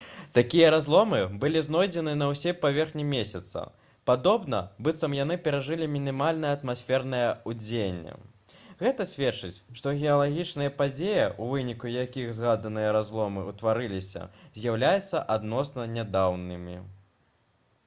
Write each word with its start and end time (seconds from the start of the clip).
такія 0.37 0.67
разломы 0.73 1.17
былі 1.41 1.59
знойдзены 1.65 2.13
на 2.21 2.27
ўсёй 2.29 2.53
паверхні 2.61 3.03
месяца 3.09 3.61
падобна 4.09 4.61
быццам 4.87 5.15
яны 5.17 5.35
перажылі 5.47 5.89
мінімальнае 5.95 6.53
атмасфернае 6.57 7.27
ўздзеянне 7.51 8.15
гэта 8.81 9.07
сведчыць 9.11 9.61
што 9.81 9.93
геалагічныя 10.05 10.73
падзеі 10.81 11.27
у 11.45 11.49
выніку 11.53 11.91
якіх 11.97 12.31
згаданыя 12.39 12.95
разломы 12.97 13.43
ўтварыліся 13.53 14.25
з'яўляюцца 14.61 15.21
адносна 15.37 15.87
нядаўнімі 15.99 16.79